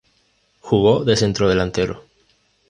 [0.61, 2.03] Jugó de centrodelantero.